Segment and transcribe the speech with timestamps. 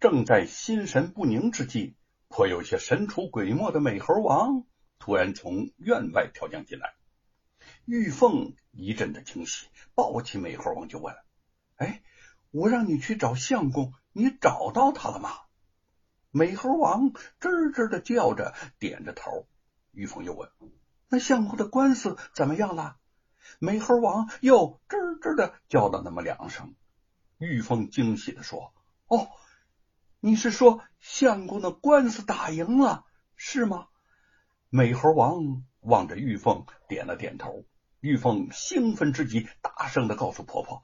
[0.00, 1.94] 正在心神不宁之际，
[2.28, 4.64] 颇有些神出鬼没的美猴王
[4.98, 6.94] 突然从院外跳将进来。
[7.84, 11.14] 玉凤一阵的惊喜，抱起美猴王就问
[11.76, 12.02] ：“哎，
[12.50, 15.32] 我让你去找相公，你找到他了吗？”
[16.32, 19.46] 美猴王吱吱的叫着，点着头。
[19.92, 20.48] 玉凤又问
[21.10, 22.96] ：“那相公的官司怎么样了？”
[23.60, 26.74] 美猴王又吱吱的叫了那么两声。
[27.36, 28.72] 玉凤惊喜的说
[29.08, 29.28] ：“哦，
[30.20, 33.04] 你是说相公的官司打赢了，
[33.36, 33.86] 是吗？”
[34.68, 37.64] 美猴王望着玉凤，点了点头。
[38.00, 40.82] 玉凤兴奋之极，大声的告诉婆婆：“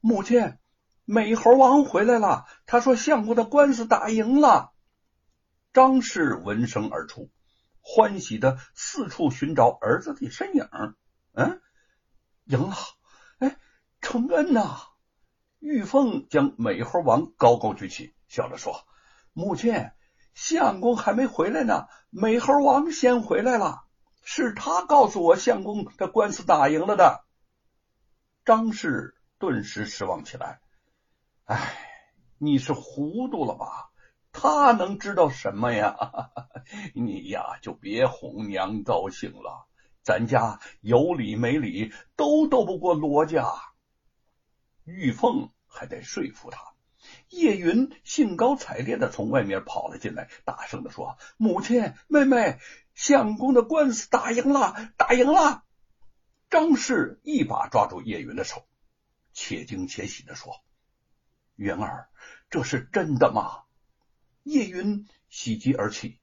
[0.00, 0.58] 母亲，
[1.04, 2.44] 美猴王回来了。
[2.66, 4.72] 他说相公的官司打赢了。”
[5.72, 7.30] 张氏闻声而出，
[7.80, 10.68] 欢喜的四处寻找儿子的身影。
[11.32, 11.60] 嗯，
[12.44, 12.76] 赢了！
[13.38, 13.56] 哎，
[14.00, 14.76] 承恩呐！
[15.58, 18.86] 玉凤将美猴王高高举起，笑着说
[19.34, 19.90] ：“母亲，
[20.32, 23.84] 相公还没回来呢，美猴王先回来了。”
[24.24, 27.26] 是他告诉我相公的官司打赢了的。
[28.46, 30.62] 张氏顿时失望起来。
[31.44, 31.76] 哎，
[32.38, 33.90] 你是糊涂了吧？
[34.32, 35.94] 他能知道什么呀？
[36.96, 39.66] 你呀，就别哄娘高兴了。
[40.02, 43.44] 咱家有理没理都斗不过罗家。
[44.84, 46.71] 玉凤还得说服他。
[47.28, 52.58] 叶云兴高采烈的从外面跑了进来，大声的说：“母亲，妹妹。”
[52.94, 55.64] 相公的官司打赢了，打赢了！
[56.50, 58.66] 张氏一把抓住叶云的手，
[59.32, 60.60] 且惊且喜的说
[61.56, 62.10] ：“云儿，
[62.50, 63.62] 这是真的吗？”
[64.44, 66.18] 叶云喜极而泣：“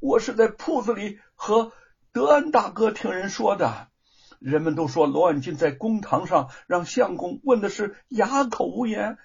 [0.00, 1.70] 我是在铺子里和
[2.10, 3.86] 德安大哥听人说的，
[4.40, 9.18] 人们都说罗万金在公堂上让相公问的是哑口无言，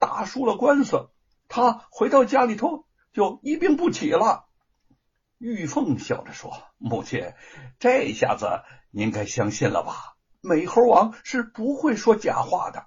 [0.00, 1.10] 打输了官司，
[1.46, 4.48] 他回到家里头就一病不起了。”
[5.38, 7.32] 玉凤笑着说：“母亲，
[7.78, 10.16] 这下子您该相信了吧？
[10.40, 12.86] 美猴王是不会说假话的。”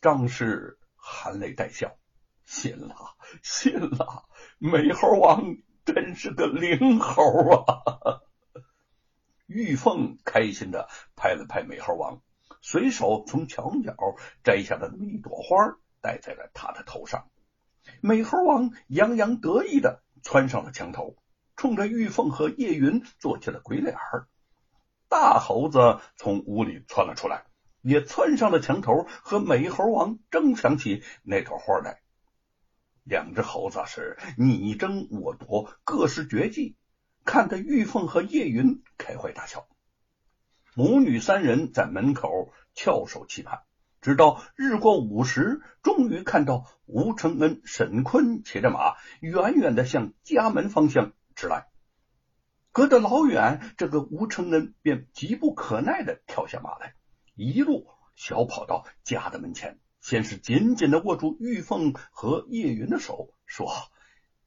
[0.00, 1.96] 张氏含泪带笑
[2.46, 2.94] ：“信了，
[3.42, 5.42] 信了，美猴王
[5.84, 7.82] 真是个灵猴啊！”
[9.46, 12.20] 玉凤开心的拍了拍美猴王，
[12.60, 13.94] 随手从墙角
[14.44, 17.28] 摘下的那么一朵花，戴在了他的头上。
[18.00, 21.16] 美猴王洋洋得意的窜上了墙头。
[21.60, 24.28] 冲着玉凤和叶云做起了鬼脸儿，
[25.08, 27.46] 大猴子从屋里窜了出来，
[27.82, 32.00] 也窜上了墙头，和美猴王争抢起那朵花来。
[33.02, 36.76] 两只猴子是你争我夺，各施绝技，
[37.24, 39.66] 看得玉凤和叶云开怀大笑。
[40.74, 43.62] 母女三人在门口翘首期盼，
[44.00, 51.12] 直到日过午时，终于看到吴承恩、沈坤骑着马，远远的向家门方向。
[51.34, 51.68] 直来，
[52.72, 56.94] 隔得老远，这个吴承恩便急不可耐的跳下马来，
[57.34, 63.70] 一路小跑到家的门前，先是紧紧的握住玉凤和叶云的手，说：“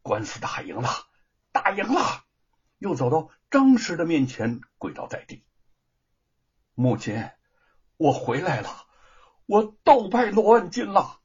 [0.03, 0.89] 官司打赢了，
[1.53, 2.25] 打赢了！”
[2.77, 5.45] 又走到张氏的面前，跪倒在地
[6.75, 7.29] ：“母亲，
[7.95, 8.85] 我回来了，
[9.51, 11.19] 我斗败罗万金了。”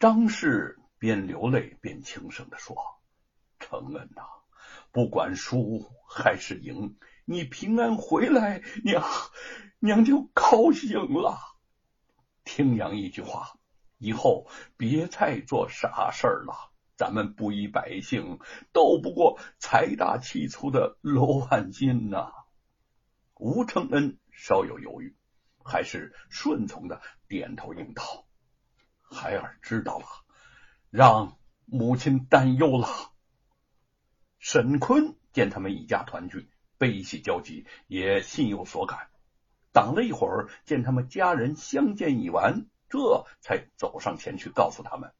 [0.00, 2.74] 张氏边流泪边轻声的说
[3.60, 4.22] ：“承恩呐！”
[4.90, 9.04] 不管输还是赢，你平安回来，娘
[9.78, 11.38] 娘就高兴了。
[12.42, 13.52] 听娘一句话，
[13.96, 16.72] 以后别再做傻事儿了。
[16.96, 18.40] 咱们布衣百姓
[18.72, 22.32] 斗不过财大气粗的罗万金呐。
[23.36, 25.16] 吴承恩稍有犹豫，
[25.64, 28.26] 还是顺从的点头应道
[29.02, 30.06] ：“孩儿知道了，
[30.90, 32.88] 让母亲担忧了。”
[34.38, 39.10] 沈坤见他们一家团聚，悲喜交集，也心有所感。
[39.72, 45.12] 等了一会儿，见他们家人相见已完，这才走上前去告诉他们：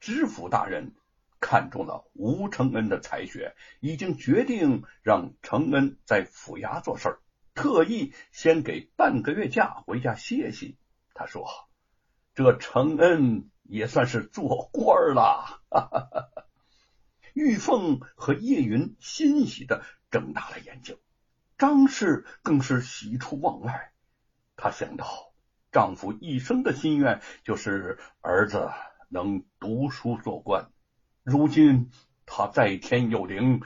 [0.00, 0.94] 知府大人
[1.40, 7.18] 看中了吴承恩的才学，已经决定让承恩在府衙做事，
[7.54, 10.78] 特意先给半个月假回家歇息。
[11.14, 11.46] 他说
[12.34, 16.28] ：“这承恩也算是做官了。”哈哈哈。
[17.32, 20.98] 玉凤和叶云欣喜的睁大了眼睛，
[21.58, 23.92] 张氏更是喜出望外。
[24.56, 25.32] 她想到
[25.70, 28.70] 丈夫一生的心愿就是儿子
[29.08, 30.70] 能读书做官，
[31.22, 31.90] 如今
[32.26, 33.62] 他在天有灵，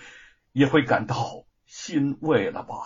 [0.53, 2.77] 也会感到欣慰了吧？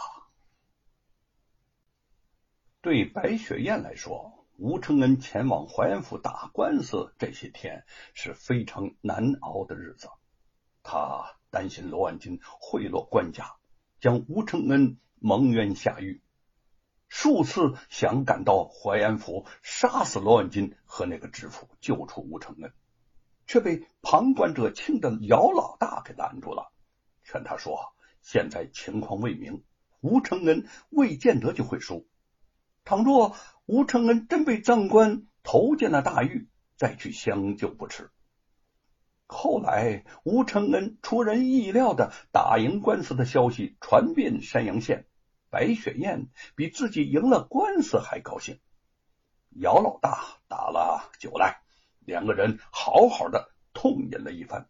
[2.88, 10.08] 对白雪燕来说，吴承恩前往淮安府打官司，这些天是非常难熬的日子。
[10.82, 13.56] 他担心罗万金贿赂官家，
[14.00, 16.23] 将吴承恩蒙冤下狱，
[17.08, 22.73] 数次想赶到淮安府杀死罗万金和那个知府，救出吴承恩，
[23.46, 26.73] 却被旁观者清的姚老大给拦住了，
[27.23, 27.93] 劝他说
[28.25, 29.62] ：“现在情况未明，
[30.00, 32.08] 吴承恩未见得就会输。
[32.88, 33.37] 倘若……”
[33.69, 36.49] 吴承恩真被赃官投进了大狱，
[36.79, 38.11] 再去相救不迟。
[39.26, 45.05] 后来，吴承恩出人意料的打赢官司的消息传遍山阳县，
[45.50, 48.58] 白雪燕比自己赢了官司还高兴。
[49.50, 51.61] 姚老大打了酒来，
[52.06, 54.67] 两个人好好的痛饮了一番，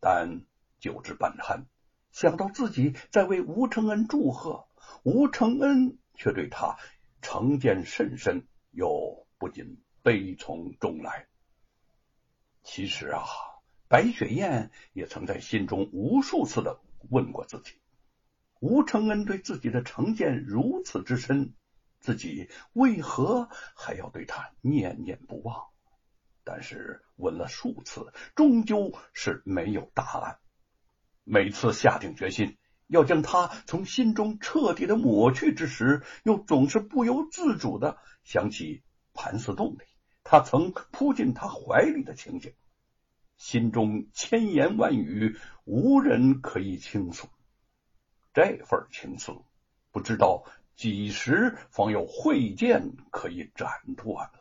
[0.00, 0.42] 但
[0.80, 1.66] 酒至半酣，
[2.10, 4.66] 想到自己在为吴承恩祝贺，
[5.04, 6.76] 吴承恩却对他。
[7.22, 11.26] 成见甚深，又不禁悲从中来。
[12.62, 13.24] 其实啊，
[13.88, 17.80] 白雪燕也曾在心中无数次的问过自己：
[18.60, 21.54] 吴承恩对自己的成见如此之深，
[22.00, 25.68] 自己为何还要对他念念不忘？
[26.44, 30.38] 但是问了数次，终究是没有答案。
[31.24, 32.58] 每次下定决心。
[32.92, 38.82] 要将他从心中彻底的抹去之时，又总是不由自主的想起
[39.14, 39.84] 盘丝洞里
[40.22, 42.52] 他曾扑进他怀里的情景，
[43.38, 47.28] 心中千言万语无人可以倾诉，
[48.34, 49.42] 这份情愫
[49.90, 50.44] 不知道
[50.76, 54.38] 几时方有慧剑可以斩断了。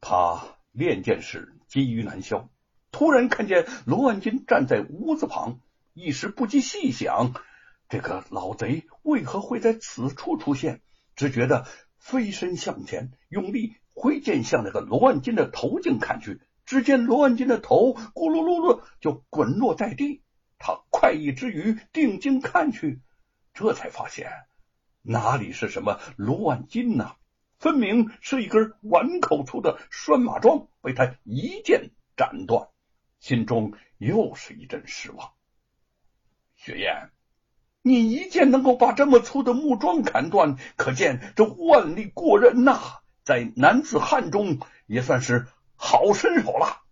[0.00, 2.48] 他练剑时急于难消，
[2.90, 5.60] 突然看见罗万金站在屋子旁。
[5.94, 7.34] 一时不及细想，
[7.88, 10.80] 这个老贼为何会在此处出现？
[11.14, 11.66] 只觉得
[11.98, 16.40] 飞身向前，用力挥剑向那个罗万金的头颈砍去。
[16.64, 20.22] 只见罗万金的头咕噜噜噜就滚落在地。
[20.58, 23.02] 他快意之余，定睛看去，
[23.52, 24.30] 这才发现
[25.02, 27.16] 哪里是什么罗万金呐，
[27.58, 32.68] 分明是一根碗口粗的拴马桩，被他一剑斩断。
[33.18, 35.32] 心中又是一阵失望。
[36.64, 37.10] 雪雁，
[37.82, 46.82] 你一剑能够把这么粗的木桩砍断，可见这腕力过人呐，在男子汉中也算是好身手了。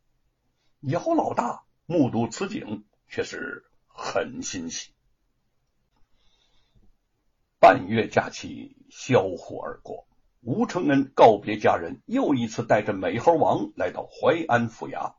[0.81, 4.91] 姚老大目睹此景，却是很欣喜。
[7.61, 10.09] 半月假期消忽而过，
[10.41, 15.15] 吴承恩告别家人，又一次带着美猴王来到淮安府衙。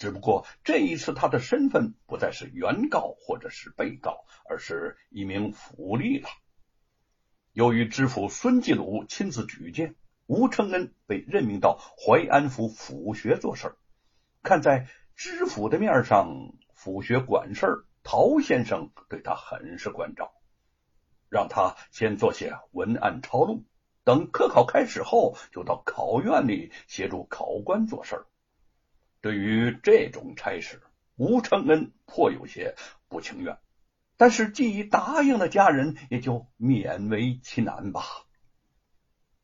[0.00, 6.28] 只不过这一次，他的身份不再是原告或者是被告，而是一名府吏了。
[7.52, 9.94] 由于知府孙继鲁亲自举荐，
[10.26, 13.76] 吴承恩被任命到淮安府府学做事。
[14.42, 20.32] 看在知府的面上，府学管事陶先生对他很是关照，
[21.28, 23.66] 让他先做些文案抄录，
[24.04, 28.24] 等科考开始后，就到考院里协助考官做事。
[29.20, 30.82] 对于这种差事，
[31.16, 32.74] 吴承恩颇有些
[33.08, 33.58] 不情愿，
[34.16, 38.02] 但是既已答应了家人，也就勉为其难吧。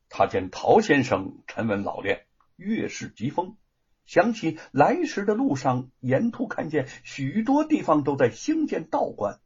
[0.09, 2.27] 他见陶先生沉稳老练，
[2.57, 3.59] 月事疾风，
[4.07, 9.41] 想起来时的路上，沿途看见许多地方都在兴建道观，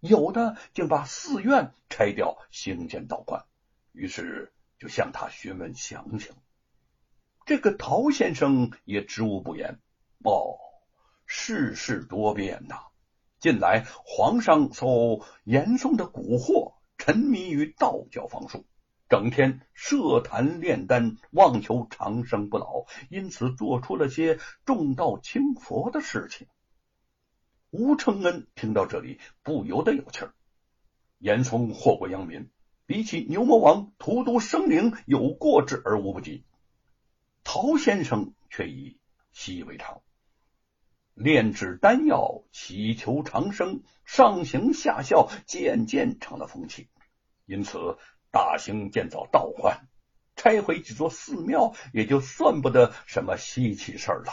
[0.00, 3.44] 有的竟把寺院拆掉兴建道观，
[3.92, 6.34] 于是就向他询问详情。
[7.46, 9.78] 这个陶先生也知无不言。
[10.24, 10.56] 哦，
[11.26, 12.76] 世事多变呐！
[13.38, 18.64] 近来皇上受严嵩的蛊惑，沉迷于道教方术，
[19.10, 26.46] 整天设坛炼丹，妄求长生不老，因此做出了些重道轻佛的事情。
[27.70, 30.32] 吴承恩听到这里，不由得有气儿。
[31.18, 32.48] 严嵩祸国殃民，
[32.86, 36.44] 比起牛魔王荼毒生灵，有过之而无不及。
[37.44, 38.98] 陶先生却已
[39.32, 40.00] 习以为常。
[41.14, 46.88] 炼制丹药，祈求长生，上行下效，渐渐成了风气。
[47.46, 47.98] 因此，
[48.32, 49.86] 大兴建造道观，
[50.34, 54.32] 拆毁几座寺庙，也就算不得什么稀奇事儿了。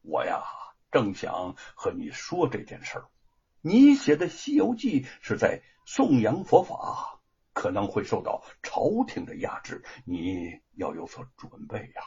[0.00, 0.42] 我呀，
[0.90, 3.08] 正想和你说这件事儿。
[3.60, 7.20] 你写的《西游记》是在颂扬佛法，
[7.52, 12.02] 可能会受到朝廷的压制，你要有所准备呀。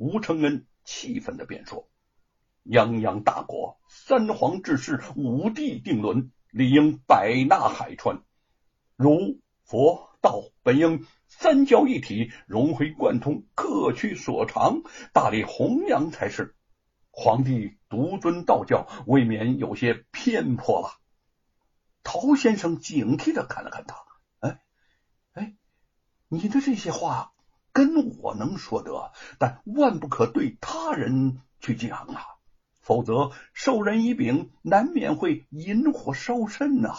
[0.00, 1.86] 吴承恩气愤的便说。
[2.64, 8.22] 泱泱大国，三皇治世，五帝定伦，理应百纳海川。
[8.96, 14.80] 儒、佛、道本应三教一体，融会贯通，各取所长，
[15.12, 16.56] 大力弘扬才是。
[17.10, 20.98] 皇帝独尊道教，未免有些偏颇了。
[22.02, 24.02] 陶先生警惕的看了看他，
[24.38, 24.62] 哎
[25.34, 25.54] 哎，
[26.28, 27.34] 你的这些话
[27.72, 32.22] 跟我能说得，但万不可对他人去讲啊，
[32.80, 36.94] 否则授人以柄，难免会引火烧身呐。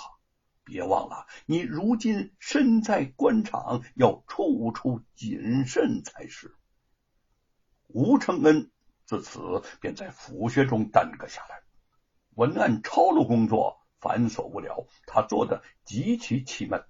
[0.64, 6.56] 别忘了，你如今身在官场，要处处谨慎才是。
[7.88, 8.72] 吴承恩。
[9.04, 11.64] 自此便在府学中耽搁下来，
[12.36, 16.86] 文案抄录工作繁琐无聊，他做的极其气闷。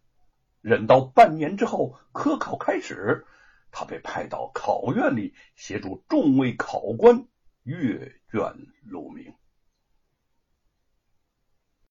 [0.62, 3.26] 忍到半年之后，科考开始，
[3.72, 7.25] 他被派到考院里协助众位考官
[7.63, 9.34] 阅卷录名。